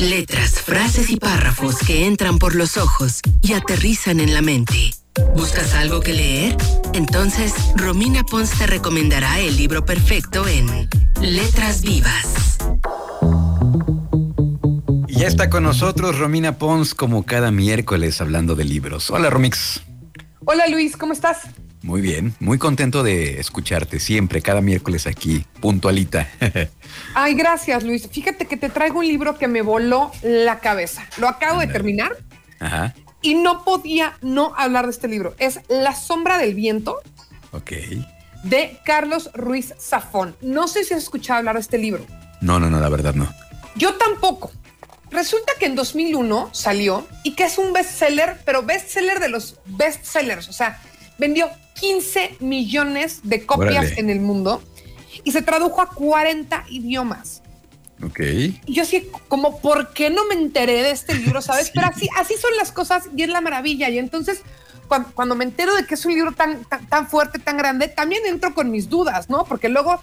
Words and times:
Letras, 0.00 0.60
frases 0.60 1.10
y 1.10 1.16
párrafos 1.16 1.78
que 1.78 2.06
entran 2.06 2.38
por 2.38 2.54
los 2.54 2.76
ojos 2.76 3.20
y 3.42 3.52
aterrizan 3.52 4.20
en 4.20 4.34
la 4.34 4.42
mente. 4.42 4.92
¿Buscas 5.36 5.74
algo 5.74 6.00
que 6.00 6.12
leer? 6.12 6.56
Entonces, 6.94 7.52
Romina 7.76 8.24
Pons 8.24 8.50
te 8.50 8.66
recomendará 8.66 9.38
el 9.40 9.56
libro 9.56 9.84
perfecto 9.84 10.46
en 10.46 10.88
Letras 11.20 11.82
Vivas. 11.82 12.58
Y 15.06 15.20
ya 15.20 15.26
está 15.26 15.50
con 15.50 15.62
nosotros 15.62 16.18
Romina 16.18 16.58
Pons 16.58 16.94
como 16.94 17.24
cada 17.24 17.50
miércoles 17.50 18.20
hablando 18.20 18.54
de 18.54 18.64
libros. 18.64 19.10
Hola 19.10 19.30
Romix. 19.30 19.82
Hola 20.44 20.66
Luis, 20.68 20.96
¿cómo 20.96 21.12
estás? 21.12 21.42
Muy 21.88 22.02
bien, 22.02 22.34
muy 22.38 22.58
contento 22.58 23.02
de 23.02 23.40
escucharte 23.40 23.98
siempre, 23.98 24.42
cada 24.42 24.60
miércoles 24.60 25.06
aquí, 25.06 25.46
puntualita. 25.62 26.28
Ay, 27.14 27.32
gracias 27.32 27.82
Luis. 27.82 28.06
Fíjate 28.12 28.44
que 28.44 28.58
te 28.58 28.68
traigo 28.68 28.98
un 28.98 29.08
libro 29.08 29.38
que 29.38 29.48
me 29.48 29.62
voló 29.62 30.12
la 30.22 30.60
cabeza. 30.60 31.06
Lo 31.16 31.28
acabo 31.28 31.60
de 31.60 31.66
terminar. 31.66 32.14
Ajá. 32.60 32.94
Y 33.22 33.36
no 33.36 33.64
podía 33.64 34.18
no 34.20 34.52
hablar 34.58 34.84
de 34.84 34.90
este 34.90 35.08
libro. 35.08 35.34
Es 35.38 35.60
La 35.68 35.94
sombra 35.94 36.36
del 36.36 36.54
viento. 36.54 37.00
Ok. 37.52 37.72
De 38.42 38.78
Carlos 38.84 39.30
Ruiz 39.32 39.72
Zafón. 39.80 40.36
No 40.42 40.68
sé 40.68 40.84
si 40.84 40.92
has 40.92 41.04
escuchado 41.04 41.38
hablar 41.38 41.54
de 41.54 41.62
este 41.62 41.78
libro. 41.78 42.04
No, 42.42 42.60
no, 42.60 42.68
no, 42.68 42.80
la 42.80 42.90
verdad 42.90 43.14
no. 43.14 43.32
Yo 43.76 43.94
tampoco. 43.94 44.52
Resulta 45.10 45.54
que 45.58 45.64
en 45.64 45.74
2001 45.74 46.50
salió 46.52 47.08
y 47.22 47.32
que 47.32 47.44
es 47.44 47.56
un 47.56 47.72
bestseller, 47.72 48.42
pero 48.44 48.62
bestseller 48.62 49.20
de 49.20 49.30
los 49.30 49.56
bestsellers. 49.64 50.50
O 50.50 50.52
sea, 50.52 50.82
vendió 51.18 51.50
15 51.80 52.36
millones 52.40 53.20
de 53.24 53.44
copias 53.44 53.98
en 53.98 54.10
el 54.10 54.20
mundo 54.20 54.62
y 55.24 55.32
se 55.32 55.42
tradujo 55.42 55.80
a 55.82 55.90
40 55.90 56.64
idiomas. 56.70 57.42
Ok. 58.02 58.20
Y 58.20 58.74
yo 58.74 58.82
así, 58.82 59.10
como, 59.26 59.60
¿por 59.60 59.92
qué 59.92 60.10
no 60.10 60.24
me 60.26 60.34
enteré 60.34 60.82
de 60.82 60.90
este 60.92 61.14
libro? 61.22 61.42
¿Sabes? 61.42 61.70
Pero 61.74 61.88
así, 61.88 62.08
así 62.16 62.34
son 62.36 62.56
las 62.56 62.72
cosas 62.72 63.04
y 63.16 63.22
es 63.22 63.28
la 63.28 63.40
maravilla. 63.40 63.88
Y 63.88 63.98
entonces, 63.98 64.42
cuando, 65.14 65.34
me 65.34 65.44
entero 65.44 65.74
de 65.74 65.84
que 65.84 65.94
es 65.94 66.06
un 66.06 66.14
libro 66.14 66.32
tan, 66.32 66.64
tan, 66.64 67.08
fuerte, 67.08 67.38
tan 67.38 67.56
grande, 67.58 67.88
también 67.88 68.22
entro 68.26 68.54
con 68.54 68.70
mis 68.70 68.88
dudas, 68.88 69.28
¿no? 69.28 69.44
Porque 69.44 69.68
luego 69.68 70.00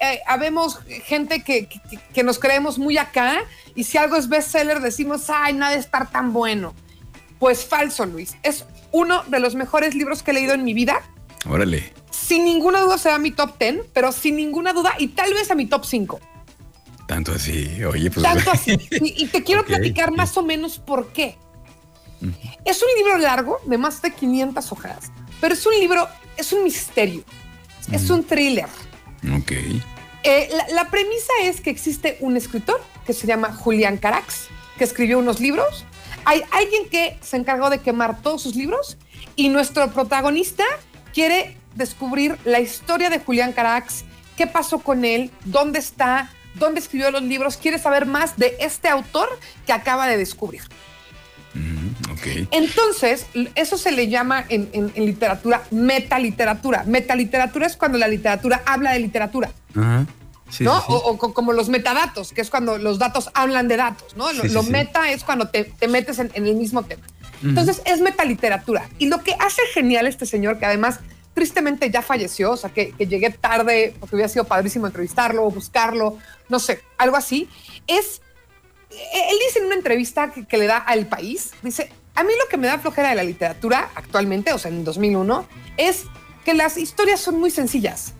eh, 0.00 0.20
habemos 0.26 0.80
gente 1.04 1.42
que, 1.42 1.68
que, 2.12 2.22
nos 2.22 2.38
creemos 2.38 2.78
muy 2.78 2.98
acá 2.98 3.38
y 3.74 3.84
si 3.84 3.96
algo 3.96 4.16
es 4.16 4.28
bestseller 4.28 4.80
decimos, 4.80 5.30
ay, 5.30 5.54
nada 5.54 5.72
de 5.72 5.78
estar 5.78 6.10
tan 6.10 6.32
bueno. 6.32 6.74
Pues 7.38 7.64
falso, 7.64 8.04
Luis. 8.06 8.36
Es 8.42 8.64
uno 8.92 9.22
de 9.24 9.40
los 9.40 9.54
mejores 9.54 9.94
libros 9.94 10.22
que 10.22 10.32
he 10.32 10.34
leído 10.34 10.54
en 10.54 10.64
mi 10.64 10.74
vida. 10.74 11.02
Órale. 11.48 11.92
Sin 12.10 12.44
ninguna 12.44 12.80
duda 12.80 12.98
será 12.98 13.18
mi 13.18 13.30
top 13.30 13.58
10, 13.58 13.86
pero 13.92 14.12
sin 14.12 14.36
ninguna 14.36 14.72
duda 14.72 14.94
y 14.98 15.08
tal 15.08 15.32
vez 15.34 15.50
a 15.50 15.54
mi 15.54 15.66
top 15.66 15.84
5. 15.84 16.20
Tanto 17.06 17.32
así, 17.32 17.82
oye, 17.84 18.10
pues. 18.10 18.22
Tanto 18.22 18.50
así. 18.50 18.76
Y, 18.90 19.26
te 19.28 19.42
quiero 19.42 19.64
platicar 19.66 20.12
más 20.12 20.36
o 20.36 20.42
menos 20.42 20.78
por 20.78 21.08
qué. 21.12 21.36
Es 22.64 22.82
un 22.82 22.88
libro 22.96 23.16
largo, 23.18 23.58
de 23.64 23.78
más 23.78 24.02
de 24.02 24.12
500 24.12 24.72
hojas, 24.72 25.12
pero 25.40 25.54
es 25.54 25.64
un 25.64 25.78
libro, 25.78 26.08
es 26.36 26.52
un 26.52 26.64
misterio, 26.64 27.22
es 27.92 28.10
un 28.10 28.24
thriller. 28.24 28.66
Ok. 29.36 29.52
Eh, 30.24 30.48
la, 30.52 30.66
la, 30.74 30.90
premisa 30.90 31.32
es 31.44 31.60
que 31.60 31.70
existe 31.70 32.16
un 32.20 32.36
escritor 32.36 32.82
que 33.06 33.12
se 33.12 33.28
llama 33.28 33.54
Julián 33.54 33.98
Carax, 33.98 34.48
que 34.76 34.82
escribió 34.82 35.20
unos 35.20 35.38
libros 35.38 35.86
hay 36.28 36.42
alguien 36.50 36.90
que 36.90 37.16
se 37.22 37.38
encargó 37.38 37.70
de 37.70 37.78
quemar 37.78 38.20
todos 38.20 38.42
sus 38.42 38.54
libros 38.54 38.98
y 39.34 39.48
nuestro 39.48 39.90
protagonista 39.90 40.62
quiere 41.14 41.56
descubrir 41.74 42.36
la 42.44 42.60
historia 42.60 43.08
de 43.08 43.18
Julián 43.18 43.54
Carax, 43.54 44.04
qué 44.36 44.46
pasó 44.46 44.80
con 44.80 45.06
él, 45.06 45.30
dónde 45.46 45.78
está, 45.78 46.30
dónde 46.56 46.80
escribió 46.80 47.10
los 47.10 47.22
libros, 47.22 47.56
quiere 47.56 47.78
saber 47.78 48.04
más 48.04 48.36
de 48.36 48.58
este 48.60 48.88
autor 48.88 49.26
que 49.64 49.72
acaba 49.72 50.06
de 50.06 50.18
descubrir. 50.18 50.60
Mm, 51.54 52.12
okay. 52.12 52.46
Entonces, 52.50 53.24
eso 53.54 53.78
se 53.78 53.90
le 53.90 54.08
llama 54.08 54.44
en, 54.50 54.68
en, 54.74 54.92
en, 54.94 55.06
literatura 55.06 55.62
metaliteratura. 55.70 56.84
Metaliteratura 56.84 57.66
es 57.66 57.74
cuando 57.74 57.96
la 57.96 58.06
literatura 58.06 58.62
habla 58.66 58.92
de 58.92 58.98
literatura. 58.98 59.50
¿No? 60.60 60.78
O, 60.88 61.18
como 61.18 61.52
los 61.52 61.68
metadatos, 61.68 62.32
que 62.32 62.40
es 62.40 62.50
cuando 62.50 62.78
los 62.78 62.98
datos 62.98 63.30
hablan 63.34 63.68
de 63.68 63.76
datos, 63.76 64.16
¿no? 64.16 64.32
Lo, 64.32 64.62
meta 64.62 65.10
es 65.10 65.24
cuando 65.24 65.48
te, 65.48 65.72
metes 65.88 66.18
en, 66.18 66.30
el 66.34 66.54
mismo 66.54 66.82
tema. 66.82 67.02
Entonces, 67.42 67.82
es 67.84 68.00
metaliteratura. 68.00 68.88
Y 68.98 69.06
lo 69.06 69.22
que 69.22 69.34
hace 69.38 69.62
genial 69.72 70.06
este 70.06 70.26
señor, 70.26 70.58
que 70.58 70.66
además 70.66 71.00
tristemente 71.34 71.88
ya 71.90 72.02
falleció, 72.02 72.52
o 72.52 72.56
sea, 72.56 72.70
que, 72.70 72.94
llegué 72.98 73.30
tarde 73.30 73.94
porque 74.00 74.16
hubiera 74.16 74.28
sido 74.28 74.44
padrísimo 74.44 74.86
entrevistarlo 74.86 75.44
o 75.44 75.50
buscarlo, 75.50 76.18
no 76.48 76.58
sé, 76.58 76.80
algo 76.96 77.16
así, 77.16 77.48
es, 77.86 78.22
él 78.90 79.36
dice 79.46 79.60
en 79.60 79.66
una 79.66 79.76
entrevista 79.76 80.32
que, 80.32 80.46
que 80.46 80.58
le 80.58 80.66
da 80.66 80.78
al 80.78 81.06
país, 81.06 81.52
dice, 81.62 81.92
a 82.16 82.24
mí 82.24 82.32
lo 82.36 82.48
que 82.48 82.56
me 82.56 82.66
da 82.66 82.78
flojera 82.78 83.10
de 83.10 83.14
la 83.14 83.22
literatura 83.22 83.90
actualmente, 83.94 84.52
o 84.52 84.58
sea, 84.58 84.72
en 84.72 84.82
2001, 84.82 85.46
es 85.76 86.06
que 86.44 86.54
las 86.54 86.76
historias 86.76 87.20
son 87.20 87.38
muy 87.38 87.52
sencillas 87.52 88.14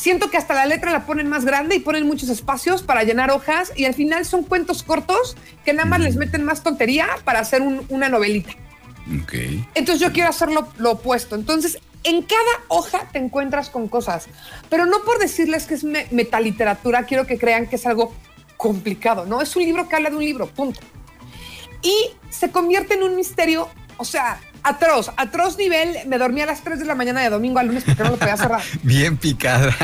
siento 0.00 0.30
que 0.30 0.38
hasta 0.38 0.54
la 0.54 0.64
letra 0.64 0.92
la 0.92 1.04
ponen 1.04 1.28
más 1.28 1.44
grande 1.44 1.76
y 1.76 1.80
ponen 1.80 2.06
muchos 2.06 2.30
espacios 2.30 2.82
para 2.82 3.04
llenar 3.04 3.30
hojas 3.30 3.70
y 3.76 3.84
al 3.84 3.92
final 3.92 4.24
son 4.24 4.44
cuentos 4.44 4.82
cortos 4.82 5.36
que 5.62 5.74
nada 5.74 5.86
más 5.86 6.00
les 6.00 6.16
meten 6.16 6.42
más 6.42 6.62
tontería 6.62 7.06
para 7.24 7.40
hacer 7.40 7.60
una 7.60 8.08
novelita. 8.08 8.52
Okay. 9.24 9.62
Entonces 9.74 10.00
yo 10.00 10.10
quiero 10.12 10.30
hacer 10.30 10.48
lo, 10.50 10.90
opuesto. 10.90 11.34
Entonces, 11.34 11.78
en 12.02 12.22
cada 12.22 12.40
hoja 12.68 13.08
te 13.12 13.18
encuentras 13.18 13.68
con 13.68 13.88
cosas, 13.88 14.28
pero 14.70 14.86
no 14.86 15.02
por 15.04 15.18
decirles 15.18 15.66
que 15.66 15.74
es 15.74 15.84
metaliteratura, 15.84 17.04
quiero 17.04 17.26
que 17.26 17.36
crean 17.36 17.66
que 17.66 17.76
es 17.76 17.84
algo 17.84 18.14
complicado, 18.56 19.26
¿no? 19.26 19.42
Es 19.42 19.54
un 19.54 19.64
libro 19.64 19.86
que 19.86 19.96
habla 19.96 20.08
de 20.08 20.16
un 20.16 20.24
libro, 20.24 20.46
punto. 20.46 20.80
Y 21.82 21.94
se 22.30 22.50
convierte 22.50 22.94
en 22.94 23.02
un 23.02 23.16
misterio, 23.16 23.68
o 23.98 24.04
sea, 24.06 24.40
atroz, 24.62 25.10
atroz 25.16 25.56
nivel. 25.56 25.96
Me 26.06 26.18
dormí 26.18 26.40
a 26.40 26.46
las 26.46 26.62
3 26.62 26.78
de 26.78 26.84
la 26.84 26.94
mañana 26.94 27.20
de 27.20 27.30
domingo 27.30 27.58
a 27.58 27.62
lunes 27.62 27.84
porque 27.84 28.02
no 28.02 28.10
lo 28.10 28.16
podía 28.16 28.36
cerrar. 28.36 28.62
Bien 28.82 29.16
picada. 29.16 29.74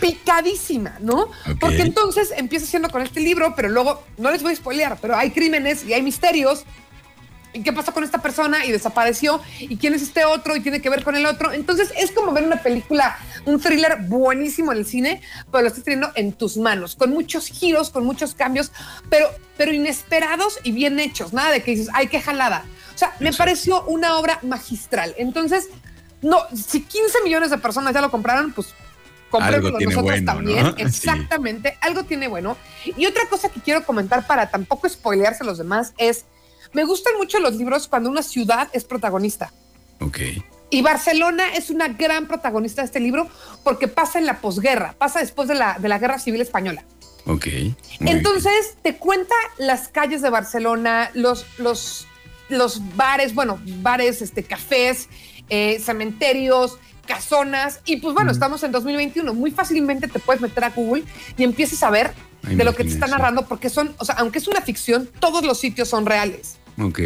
Picadísima, 0.00 0.96
¿no? 1.00 1.30
Porque 1.60 1.82
entonces 1.82 2.32
empieza 2.36 2.66
siendo 2.66 2.90
con 2.90 3.02
este 3.02 3.20
libro, 3.20 3.54
pero 3.54 3.68
luego, 3.68 4.02
no 4.18 4.32
les 4.32 4.42
voy 4.42 4.52
a 4.52 4.56
spoilear, 4.56 4.98
pero 5.00 5.16
hay 5.16 5.30
crímenes 5.30 5.84
y 5.84 5.92
hay 5.92 6.02
misterios. 6.02 6.64
¿Y 7.54 7.62
qué 7.62 7.72
pasó 7.72 7.92
con 7.92 8.02
esta 8.02 8.18
persona? 8.18 8.64
Y 8.64 8.72
desapareció. 8.72 9.40
¿Y 9.60 9.76
quién 9.76 9.94
es 9.94 10.02
este 10.02 10.24
otro? 10.24 10.56
Y 10.56 10.60
tiene 10.60 10.80
que 10.80 10.88
ver 10.88 11.04
con 11.04 11.14
el 11.16 11.26
otro. 11.26 11.52
Entonces 11.52 11.92
es 11.96 12.10
como 12.10 12.32
ver 12.32 12.44
una 12.44 12.62
película, 12.62 13.16
un 13.44 13.60
thriller 13.60 13.98
buenísimo 14.08 14.72
en 14.72 14.78
el 14.78 14.86
cine, 14.86 15.20
pero 15.50 15.62
lo 15.62 15.68
estás 15.68 15.84
teniendo 15.84 16.10
en 16.14 16.32
tus 16.32 16.56
manos, 16.56 16.96
con 16.96 17.10
muchos 17.10 17.46
giros, 17.48 17.90
con 17.90 18.04
muchos 18.04 18.34
cambios, 18.34 18.72
pero, 19.10 19.28
pero 19.56 19.72
inesperados 19.72 20.58
y 20.64 20.72
bien 20.72 20.98
hechos. 20.98 21.32
Nada 21.32 21.50
de 21.50 21.62
que 21.62 21.72
dices, 21.72 21.88
ay, 21.92 22.08
qué 22.08 22.20
jalada. 22.20 22.64
O 22.94 22.98
sea, 22.98 23.14
me 23.20 23.32
pareció 23.32 23.82
una 23.84 24.18
obra 24.18 24.38
magistral. 24.42 25.14
Entonces, 25.18 25.68
no, 26.22 26.38
si 26.54 26.82
15 26.82 27.22
millones 27.24 27.50
de 27.50 27.58
personas 27.58 27.94
ya 27.94 28.00
lo 28.00 28.10
compraron, 28.10 28.52
pues 28.52 28.74
comprémoslo 29.30 29.80
nosotros 29.80 30.24
también. 30.24 30.74
Exactamente, 30.78 31.76
algo 31.80 32.04
tiene 32.04 32.28
bueno. 32.28 32.56
Y 32.96 33.06
otra 33.06 33.26
cosa 33.28 33.48
que 33.48 33.60
quiero 33.60 33.84
comentar 33.84 34.26
para 34.26 34.50
tampoco 34.50 34.88
spoilearse 34.88 35.42
a 35.42 35.46
los 35.46 35.58
demás 35.58 35.94
es, 35.98 36.26
me 36.72 36.84
gustan 36.84 37.16
mucho 37.16 37.40
los 37.40 37.56
libros 37.56 37.88
cuando 37.88 38.10
una 38.10 38.22
ciudad 38.22 38.68
es 38.72 38.84
protagonista. 38.84 39.52
Ok. 40.00 40.18
Y 40.70 40.80
Barcelona 40.80 41.54
es 41.54 41.70
una 41.70 41.88
gran 41.88 42.26
protagonista 42.26 42.82
de 42.82 42.86
este 42.86 43.00
libro 43.00 43.28
porque 43.62 43.88
pasa 43.88 44.18
en 44.18 44.26
la 44.26 44.40
posguerra, 44.40 44.94
pasa 44.96 45.20
después 45.20 45.48
de 45.48 45.54
la, 45.54 45.76
de 45.78 45.88
la 45.88 45.98
Guerra 45.98 46.18
Civil 46.18 46.40
Española. 46.40 46.84
Ok. 47.26 47.46
Entonces 48.00 48.76
te 48.82 48.96
cuenta 48.96 49.34
las 49.58 49.88
calles 49.88 50.22
de 50.22 50.30
Barcelona, 50.30 51.10
los, 51.14 51.46
los 51.58 52.06
los 52.52 52.80
bares, 52.96 53.34
bueno, 53.34 53.60
bares, 53.80 54.22
este, 54.22 54.42
cafés, 54.42 55.08
eh, 55.48 55.80
cementerios, 55.80 56.78
casonas. 57.06 57.80
Y 57.84 57.96
pues 57.96 58.14
bueno, 58.14 58.30
estamos 58.30 58.62
en 58.62 58.72
2021. 58.72 59.34
Muy 59.34 59.50
fácilmente 59.50 60.08
te 60.08 60.18
puedes 60.18 60.40
meter 60.40 60.64
a 60.64 60.70
Google 60.70 61.04
y 61.36 61.44
empieces 61.44 61.82
a 61.82 61.90
ver 61.90 62.12
de 62.42 62.64
lo 62.64 62.74
que 62.74 62.84
te 62.84 62.90
está 62.90 63.06
narrando, 63.06 63.46
porque 63.46 63.68
son, 63.68 63.94
o 63.98 64.04
sea, 64.04 64.16
aunque 64.16 64.38
es 64.38 64.48
una 64.48 64.60
ficción, 64.60 65.08
todos 65.20 65.44
los 65.44 65.60
sitios 65.60 65.88
son 65.88 66.06
reales. 66.06 66.58
Ok. 66.80 67.00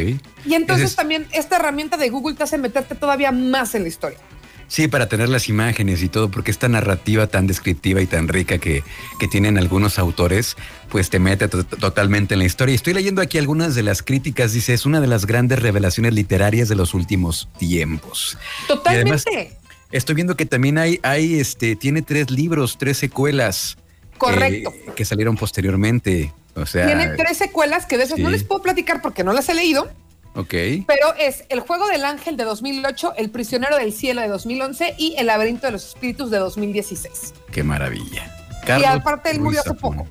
Y 0.44 0.54
entonces 0.54 0.94
también 0.94 1.26
esta 1.32 1.56
herramienta 1.56 1.96
de 1.96 2.08
Google 2.08 2.34
te 2.34 2.44
hace 2.44 2.56
meterte 2.56 2.94
todavía 2.94 3.32
más 3.32 3.74
en 3.74 3.82
la 3.82 3.88
historia. 3.88 4.18
Sí, 4.68 4.88
para 4.88 5.08
tener 5.08 5.28
las 5.28 5.48
imágenes 5.48 6.02
y 6.02 6.08
todo, 6.08 6.30
porque 6.30 6.50
esta 6.50 6.68
narrativa 6.68 7.26
tan 7.28 7.46
descriptiva 7.46 8.02
y 8.02 8.06
tan 8.06 8.26
rica 8.28 8.58
que, 8.58 8.82
que 9.20 9.28
tienen 9.28 9.58
algunos 9.58 9.98
autores, 9.98 10.56
pues 10.88 11.08
te 11.08 11.18
mete 11.18 11.48
totalmente 11.48 12.34
en 12.34 12.40
la 12.40 12.46
historia. 12.46 12.72
Y 12.72 12.76
estoy 12.76 12.94
leyendo 12.94 13.22
aquí 13.22 13.38
algunas 13.38 13.74
de 13.74 13.84
las 13.84 14.02
críticas, 14.02 14.52
dice, 14.52 14.74
es 14.74 14.84
una 14.84 15.00
de 15.00 15.06
las 15.06 15.26
grandes 15.26 15.60
revelaciones 15.60 16.14
literarias 16.14 16.68
de 16.68 16.74
los 16.74 16.94
últimos 16.94 17.48
tiempos. 17.58 18.38
Totalmente. 18.66 19.56
estoy 19.92 20.14
viendo 20.16 20.36
que 20.36 20.46
también 20.46 20.78
hay, 20.78 20.98
hay, 21.02 21.38
este, 21.38 21.76
tiene 21.76 22.02
tres 22.02 22.30
libros, 22.30 22.76
tres 22.78 22.98
secuelas. 22.98 23.78
Correcto. 24.18 24.72
Eh, 24.74 24.92
que 24.96 25.04
salieron 25.04 25.36
posteriormente. 25.36 26.32
O 26.54 26.66
sea. 26.66 26.86
Tiene 26.86 27.08
tres 27.16 27.36
secuelas 27.36 27.86
que 27.86 27.98
de 27.98 28.04
esas 28.04 28.18
no 28.18 28.30
les 28.30 28.42
puedo 28.42 28.62
platicar 28.62 29.02
porque 29.02 29.22
no 29.22 29.32
las 29.32 29.48
he 29.48 29.54
leído. 29.54 29.90
Ok. 30.36 30.54
Pero 30.86 31.14
es 31.18 31.44
El 31.48 31.60
Juego 31.60 31.88
del 31.88 32.04
Ángel 32.04 32.36
de 32.36 32.44
2008, 32.44 33.14
El 33.16 33.30
Prisionero 33.30 33.76
del 33.76 33.92
Cielo 33.92 34.20
de 34.20 34.28
2011 34.28 34.94
y 34.98 35.14
El 35.16 35.26
Laberinto 35.26 35.66
de 35.66 35.72
los 35.72 35.86
Espíritus 35.88 36.30
de 36.30 36.38
2016. 36.38 37.34
Qué 37.50 37.62
maravilla. 37.62 38.30
y 38.78 38.84
aparte 38.84 39.30
él 39.30 39.40
murió 39.40 39.60
hace 39.60 39.74
poco. 39.74 40.06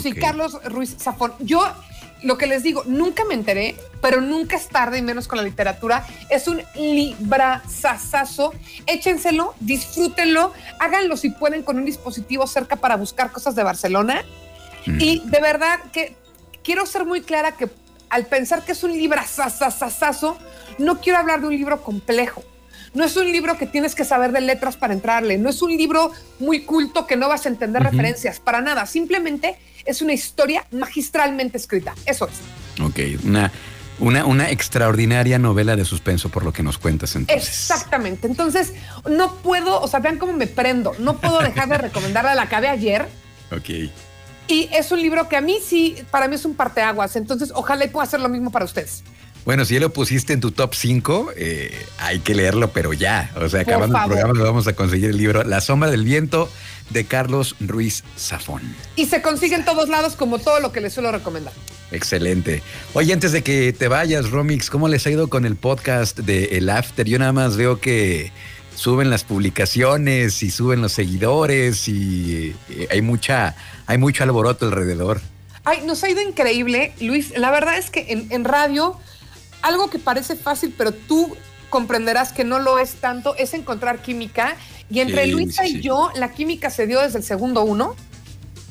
Sí, 0.00 0.12
Carlos 0.12 0.62
Ruiz 0.64 0.96
Zafón. 0.98 1.32
Yo 1.40 1.66
lo 2.22 2.38
que 2.38 2.46
les 2.46 2.62
digo, 2.62 2.82
nunca 2.86 3.24
me 3.24 3.34
enteré, 3.34 3.76
pero 4.00 4.20
nunca 4.20 4.56
es 4.56 4.68
tarde 4.68 4.98
y 4.98 5.02
menos 5.02 5.28
con 5.28 5.38
la 5.38 5.44
literatura. 5.44 6.06
Es 6.30 6.48
un 6.48 6.62
librazazazo. 6.74 8.52
Échenselo, 8.86 9.54
disfrútenlo, 9.60 10.52
háganlo 10.78 11.16
si 11.16 11.30
pueden 11.30 11.62
con 11.62 11.76
un 11.78 11.84
dispositivo 11.84 12.46
cerca 12.46 12.76
para 12.76 12.96
buscar 12.96 13.32
cosas 13.32 13.54
de 13.54 13.62
Barcelona. 13.62 14.22
Mm. 14.86 15.00
Y 15.00 15.22
de 15.24 15.40
verdad 15.40 15.80
que 15.92 16.16
quiero 16.62 16.86
ser 16.86 17.04
muy 17.04 17.20
clara 17.20 17.52
que 17.52 17.68
al 18.10 18.26
pensar 18.26 18.64
que 18.64 18.72
es 18.72 18.82
un 18.82 18.92
librazazazazo, 18.92 20.38
no 20.78 21.00
quiero 21.00 21.18
hablar 21.18 21.40
de 21.40 21.48
un 21.48 21.56
libro 21.56 21.82
complejo. 21.82 22.44
No 22.94 23.04
es 23.04 23.16
un 23.16 23.30
libro 23.30 23.58
que 23.58 23.66
tienes 23.66 23.94
que 23.94 24.04
saber 24.04 24.32
de 24.32 24.40
letras 24.40 24.76
para 24.76 24.94
entrarle. 24.94 25.36
No 25.36 25.50
es 25.50 25.60
un 25.60 25.76
libro 25.76 26.12
muy 26.38 26.64
culto 26.64 27.06
que 27.06 27.16
no 27.16 27.28
vas 27.28 27.44
a 27.44 27.50
entender 27.50 27.82
referencias. 27.82 28.40
Para 28.40 28.62
nada. 28.62 28.86
Simplemente 28.86 29.58
es 29.84 30.00
una 30.00 30.14
historia 30.14 30.64
magistralmente 30.70 31.58
escrita. 31.58 31.94
Eso 32.06 32.26
es. 32.26 32.80
Ok, 32.80 33.22
una, 33.24 33.52
una, 33.98 34.24
una 34.24 34.50
extraordinaria 34.50 35.38
novela 35.38 35.76
de 35.76 35.84
suspenso 35.84 36.30
por 36.30 36.42
lo 36.42 36.54
que 36.54 36.62
nos 36.62 36.78
cuentas 36.78 37.16
entonces. 37.16 37.48
Exactamente. 37.48 38.26
Entonces, 38.26 38.72
no 39.10 39.34
puedo, 39.36 39.78
o 39.80 39.88
sea, 39.88 40.00
vean 40.00 40.18
cómo 40.18 40.32
me 40.32 40.46
prendo. 40.46 40.94
No 40.98 41.18
puedo 41.18 41.40
dejar 41.40 41.68
de 41.68 41.76
recomendarla. 41.88 42.34
La 42.34 42.42
acabé 42.42 42.68
ayer. 42.68 43.06
Ok. 43.52 43.90
Y 44.48 44.68
es 44.72 44.92
un 44.92 45.00
libro 45.00 45.28
que 45.28 45.36
a 45.36 45.40
mí 45.40 45.58
sí, 45.64 45.96
para 46.10 46.28
mí 46.28 46.36
es 46.36 46.44
un 46.44 46.54
parteaguas. 46.54 47.16
Entonces, 47.16 47.52
ojalá 47.54 47.86
pueda 47.88 48.04
hacer 48.04 48.20
lo 48.20 48.28
mismo 48.28 48.50
para 48.50 48.64
ustedes. 48.64 49.02
Bueno, 49.44 49.64
si 49.64 49.74
ya 49.74 49.80
lo 49.80 49.92
pusiste 49.92 50.32
en 50.32 50.40
tu 50.40 50.50
top 50.50 50.74
5, 50.74 51.30
eh, 51.36 51.72
hay 51.98 52.18
que 52.18 52.34
leerlo, 52.34 52.72
pero 52.72 52.92
ya. 52.92 53.30
O 53.36 53.48
sea, 53.48 53.60
acabando 53.60 53.96
el 53.96 54.04
programa, 54.06 54.42
vamos 54.42 54.66
a 54.66 54.72
conseguir 54.72 55.10
el 55.10 55.18
libro 55.18 55.44
La 55.44 55.60
sombra 55.60 55.88
del 55.88 56.02
viento 56.02 56.50
de 56.90 57.04
Carlos 57.04 57.54
Ruiz 57.60 58.02
Zafón. 58.18 58.74
Y 58.96 59.06
se 59.06 59.22
consigue 59.22 59.54
en 59.54 59.64
todos 59.64 59.88
lados, 59.88 60.16
como 60.16 60.40
todo 60.40 60.58
lo 60.58 60.72
que 60.72 60.80
les 60.80 60.94
suelo 60.94 61.12
recomendar. 61.12 61.52
Excelente. 61.92 62.62
Oye, 62.94 63.12
antes 63.12 63.30
de 63.30 63.42
que 63.42 63.72
te 63.72 63.86
vayas, 63.86 64.30
Romix, 64.32 64.68
¿cómo 64.68 64.88
les 64.88 65.06
ha 65.06 65.10
ido 65.10 65.28
con 65.28 65.44
el 65.44 65.54
podcast 65.54 66.18
de 66.18 66.56
El 66.58 66.68
After? 66.68 67.06
Yo 67.06 67.20
nada 67.20 67.32
más 67.32 67.56
veo 67.56 67.78
que 67.78 68.32
suben 68.76 69.10
las 69.10 69.24
publicaciones 69.24 70.42
y 70.42 70.50
suben 70.50 70.80
los 70.80 70.92
seguidores 70.92 71.88
y 71.88 72.54
eh, 72.70 72.88
hay 72.90 73.02
mucha, 73.02 73.56
hay 73.86 73.98
mucho 73.98 74.22
alboroto 74.22 74.66
alrededor. 74.66 75.20
Ay, 75.64 75.82
nos 75.84 76.04
ha 76.04 76.08
ido 76.08 76.22
increíble, 76.22 76.92
Luis. 77.00 77.36
La 77.36 77.50
verdad 77.50 77.76
es 77.76 77.90
que 77.90 78.06
en, 78.10 78.28
en 78.30 78.44
radio 78.44 78.96
algo 79.62 79.90
que 79.90 79.98
parece 79.98 80.36
fácil, 80.36 80.72
pero 80.76 80.92
tú 80.92 81.36
comprenderás 81.70 82.32
que 82.32 82.44
no 82.44 82.58
lo 82.58 82.78
es 82.78 82.94
tanto, 82.94 83.34
es 83.36 83.54
encontrar 83.54 84.00
química. 84.00 84.56
Y 84.88 85.00
entre 85.00 85.26
Luisa 85.26 85.66
y 85.66 85.80
yo, 85.80 86.12
la 86.14 86.32
química 86.32 86.70
se 86.70 86.86
dio 86.86 87.00
desde 87.00 87.18
el 87.18 87.24
segundo 87.24 87.64
uno. 87.64 87.96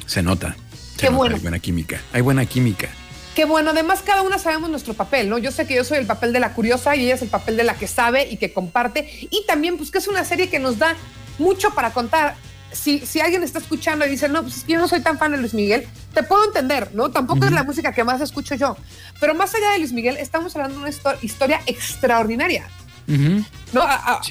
Se 0.05 0.23
nota. 0.23 0.55
Qué 0.97 1.09
bueno. 1.09 1.35
Hay 1.35 1.41
buena 1.41 1.59
química. 1.59 2.01
Hay 2.13 2.21
buena 2.21 2.45
química. 2.45 2.87
Qué 3.35 3.43
bueno, 3.43 3.71
además 3.71 4.01
cada 4.01 4.21
una 4.21 4.39
sabemos 4.39 4.69
nuestro 4.69 4.93
papel, 4.93 5.29
¿no? 5.29 5.37
Yo 5.37 5.51
sé 5.51 5.67
que 5.67 5.75
yo 5.75 5.83
soy 5.83 5.97
el 5.97 6.05
papel 6.05 6.31
de 6.31 6.39
la 6.39 6.53
curiosa 6.53 6.95
y 6.95 7.03
ella 7.03 7.15
es 7.15 7.21
el 7.21 7.27
papel 7.27 7.57
de 7.57 7.65
la 7.65 7.75
que 7.75 7.85
sabe 7.85 8.29
y 8.31 8.37
que 8.37 8.53
comparte. 8.53 9.09
Y 9.29 9.45
también, 9.45 9.75
pues 9.75 9.91
que 9.91 9.97
es 9.97 10.07
una 10.07 10.23
serie 10.23 10.49
que 10.49 10.57
nos 10.57 10.79
da 10.79 10.95
mucho 11.37 11.71
para 11.71 11.91
contar 11.91 12.35
si, 12.71 12.99
si 13.05 13.19
alguien 13.19 13.43
está 13.43 13.59
escuchando 13.59 14.05
y 14.05 14.09
dice, 14.09 14.29
no, 14.29 14.41
pues 14.43 14.65
yo 14.67 14.77
no 14.77 14.87
soy 14.87 15.01
tan 15.01 15.17
fan 15.17 15.33
de 15.33 15.37
Luis 15.37 15.53
Miguel, 15.53 15.85
te 16.13 16.23
puedo 16.23 16.45
entender, 16.45 16.91
¿no? 16.93 17.11
Tampoco 17.11 17.45
es 17.45 17.51
la 17.51 17.63
música 17.63 17.93
que 17.93 18.05
más 18.05 18.21
escucho 18.21 18.55
yo. 18.55 18.77
Pero 19.19 19.35
más 19.35 19.53
allá 19.53 19.71
de 19.71 19.79
Luis 19.79 19.91
Miguel, 19.91 20.15
estamos 20.15 20.55
hablando 20.55 20.79
de 20.79 20.85
una 20.85 21.17
historia 21.21 21.61
extraordinaria. 21.65 22.69
¿No? 23.07 23.85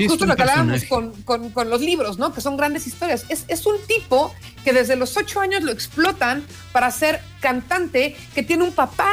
justo 0.07 0.27
lo 0.27 0.37
que 0.37 0.43
hablábamos 0.43 0.85
con, 0.85 1.13
con, 1.51 1.71
los 1.71 1.81
libros, 1.81 2.19
¿no? 2.19 2.33
Que 2.33 2.41
son 2.41 2.57
grandes 2.57 2.87
historias. 2.87 3.25
Es, 3.29 3.45
es, 3.49 3.67
un 3.67 3.77
tipo 3.87 4.35
que 4.65 4.73
desde 4.73 4.97
los 4.97 5.17
ocho 5.17 5.41
años 5.41 5.63
lo 5.63 5.73
explotan 5.73 6.45
para 6.73 6.91
ser 6.91 7.21
cantante, 7.41 8.17
que 8.35 8.43
tiene 8.43 8.65
un 8.65 8.73
papá 8.73 9.13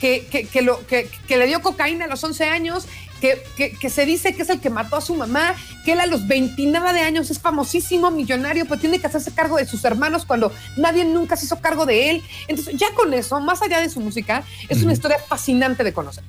que, 0.00 0.26
que, 0.26 0.46
que, 0.46 0.62
lo, 0.62 0.86
que, 0.86 1.08
le 1.28 1.46
dio 1.46 1.60
cocaína 1.60 2.04
a 2.04 2.08
los 2.08 2.22
11 2.22 2.44
años 2.44 2.86
que, 3.20 3.90
se 3.90 4.06
dice 4.06 4.34
que 4.34 4.42
es 4.42 4.50
el 4.50 4.60
que 4.60 4.70
mató 4.70 4.96
a 4.96 5.00
su 5.00 5.14
mamá, 5.14 5.54
que 5.84 5.92
él 5.92 6.00
a 6.00 6.06
los 6.06 6.26
29 6.26 6.92
de 6.92 7.00
años 7.00 7.30
es 7.30 7.38
famosísimo, 7.38 8.10
millonario, 8.10 8.64
pero 8.66 8.80
tiene 8.80 8.98
que 8.98 9.06
hacerse 9.06 9.32
cargo 9.32 9.56
de 9.56 9.66
sus 9.66 9.84
hermanos 9.84 10.24
cuando 10.24 10.52
nadie 10.76 11.04
nunca 11.04 11.36
se 11.36 11.46
hizo 11.46 11.60
cargo 11.60 11.86
de 11.86 12.10
él. 12.10 12.22
Entonces, 12.46 12.76
ya 12.76 12.92
con 12.94 13.12
eso, 13.14 13.40
más 13.40 13.62
allá 13.62 13.80
de 13.80 13.88
su 13.88 14.00
música, 14.00 14.44
es 14.68 14.82
una 14.82 14.92
historia 14.92 15.18
fascinante 15.18 15.84
de 15.84 15.92
conocer. 15.92 16.24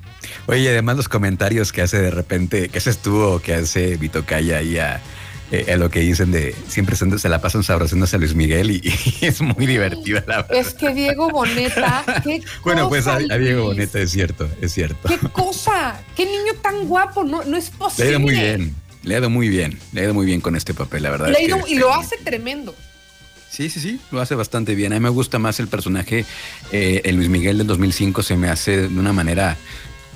Oye, 0.48 0.70
además 0.70 0.98
los 0.98 1.10
comentarios 1.10 1.72
que 1.72 1.82
hace 1.82 2.02
de 2.02 2.12
repente, 2.12 2.70
que 2.70 2.80
se 2.80 2.90
estuvo, 2.90 3.40
que 3.40 3.56
hace 3.56 3.98
Vito 3.98 4.26
Calla 4.26 4.58
ahí 4.58 4.78
a 4.78 5.02
eh, 5.52 5.76
lo 5.78 5.90
que 5.90 6.02
dicen 6.02 6.32
de 6.32 6.56
siempre 6.68 6.96
se, 6.96 7.30
la 7.30 7.42
pasan 7.42 7.64
sabrosándose 7.64 8.16
a 8.16 8.20
Luis 8.20 8.36
Miguel 8.36 8.72
y, 8.72 8.82
es 9.22 9.42
muy 9.42 9.66
divertida 9.66 10.24
la 10.28 10.44
verdad. 10.44 10.56
Es 10.56 10.74
que 10.74 10.94
Diego 10.94 11.30
Boneta, 11.30 12.04
qué 12.24 12.42
Bueno, 12.64 12.88
pues 12.88 13.08
a, 13.08 13.18
Diego 13.18 13.66
Boneta 13.66 14.00
es 14.00 14.12
cierto, 14.12 14.50
es 14.62 14.74
cierto. 14.74 15.08
Qué 15.08 15.18
cosa, 15.30 16.02
qué 16.16 16.26
niño 16.26 16.54
tan 16.62 16.88
guapo, 16.88 17.24
no, 17.24 17.44
no 17.44 17.58
es 17.58 17.70
posible. 17.70 18.06
Le 18.06 18.10
ha 18.10 18.12
ido 18.12 18.20
muy 18.20 18.34
bien, 18.36 18.76
le 19.04 19.16
ha 19.16 19.18
ido 19.20 19.30
muy 19.30 19.50
bien, 19.50 19.80
le 19.92 20.02
ha 20.02 20.04
ido 20.04 20.14
muy 20.14 20.26
bien 20.26 20.42
con 20.42 20.56
este 20.56 20.74
papel, 20.74 21.04
la 21.04 21.10
verdad. 21.10 21.30
Le 21.30 21.38
ha 21.38 21.42
ido, 21.42 21.60
y 21.68 21.76
lo 21.76 21.94
hace 21.94 22.18
tremendo. 22.18 22.76
Sí, 23.50 23.70
sí, 23.72 23.80
sí, 23.80 24.00
lo 24.12 24.22
hace 24.22 24.36
bastante 24.36 24.76
bien. 24.76 24.94
A 24.94 24.96
mí 24.96 25.02
me 25.02 25.10
gusta 25.10 25.40
más 25.40 25.60
el 25.60 25.68
personaje, 25.68 26.26
eh, 26.72 27.02
el 27.06 27.16
Luis 27.16 27.30
Miguel 27.30 27.58
del 27.58 27.66
2005 27.66 28.22
se 28.22 28.38
me 28.38 28.50
hace 28.50 28.88
de 28.88 29.00
una 29.00 29.12
manera 29.12 29.58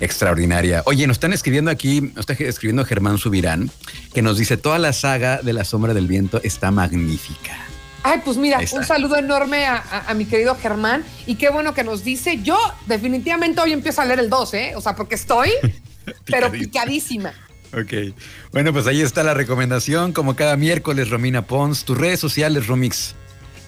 extraordinaria. 0.04 0.84
Oye, 0.86 1.08
nos 1.08 1.16
están 1.16 1.34
escribiendo 1.34 1.72
aquí, 1.72 2.02
nos 2.02 2.30
está 2.30 2.34
escribiendo 2.34 2.86
Germán 2.86 3.18
Subirán, 3.18 3.72
que 4.14 4.22
nos 4.22 4.38
dice, 4.38 4.58
toda 4.58 4.80
la 4.80 4.94
saga 4.94 5.42
de 5.42 5.54
la 5.54 5.64
sombra 5.66 5.94
del 5.94 6.08
viento 6.08 6.40
está 6.44 6.72
magnífica. 6.72 7.58
Ay, 8.04 8.22
pues 8.24 8.36
mira, 8.36 8.60
un 8.74 8.84
saludo 8.84 9.16
enorme 9.16 9.66
a, 9.66 10.14
mi 10.14 10.26
querido 10.26 10.56
Germán 10.56 11.06
y 11.26 11.36
qué 11.36 11.50
bueno 11.50 11.74
que 11.74 11.86
nos 11.86 12.04
dice. 12.04 12.42
Yo 12.44 12.58
definitivamente 12.86 13.62
hoy 13.62 13.72
empiezo 13.72 14.02
a 14.02 14.06
leer 14.06 14.20
el 14.20 14.30
2, 14.30 14.54
¿eh? 14.56 14.74
O 14.76 14.82
sea, 14.82 14.96
porque 14.96 15.16
estoy, 15.16 15.52
pero 16.26 16.52
picadísima. 16.52 17.34
Ok. 17.74 18.14
Bueno, 18.52 18.74
pues 18.74 18.88
ahí 18.88 19.02
está 19.02 19.24
la 19.24 19.34
recomendación. 19.34 20.12
Como 20.12 20.36
cada 20.36 20.58
miércoles, 20.58 21.10
Romina 21.10 21.48
Pons. 21.48 21.86
Tus 21.86 21.98
redes 21.98 22.20
sociales, 22.20 22.68
Romix 22.68 23.16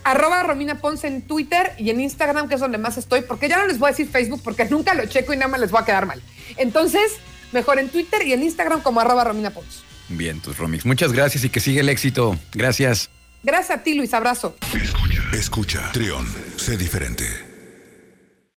arroba 0.06 0.44
Romina 0.44 0.76
Ponce 0.76 1.08
en 1.08 1.24
Twitter 1.24 1.74
y 1.78 1.90
en 1.90 2.00
Instagram, 2.00 2.48
que 2.48 2.56
es 2.56 2.62
donde 2.62 2.78
más 2.78 2.98
estoy, 2.98 3.22
porque 3.22 3.50
ya 3.50 3.58
no 3.58 3.68
les 3.68 3.80
voy 3.80 3.88
a 3.88 3.92
decir 3.92 4.08
Facebook 4.08 4.42
porque 4.44 4.64
nunca 4.70 4.94
lo 4.94 5.06
checo 5.08 5.34
y 5.34 5.38
nada 5.38 5.50
más 5.50 5.60
les 5.60 5.72
voy 5.72 5.82
a 5.82 5.86
quedar 5.86 6.06
mal. 6.06 6.22
Entonces, 6.56 7.14
mejor 7.52 7.80
en 7.80 7.90
Twitter 7.90 8.26
y 8.26 8.32
en 8.32 8.44
Instagram 8.44 8.82
como 8.82 9.02
arroba 9.02 9.26
Romina 9.26 9.50
Ponce. 9.50 9.80
Bien, 10.08 10.40
tus 10.40 10.58
Romix. 10.58 10.86
Muchas 10.86 11.12
gracias 11.12 11.44
y 11.44 11.50
que 11.50 11.60
siga 11.60 11.82
el 11.82 11.90
éxito. 11.90 12.38
Gracias. 12.54 13.10
Gracias 13.44 13.80
a 13.80 13.84
ti, 13.84 13.96
Luis. 13.96 14.14
Abrazo. 14.14 14.56
Escucha. 14.74 15.24
Escucha. 15.34 15.92
Trión. 15.92 16.28
Sé 16.58 16.78
diferente. 16.78 17.45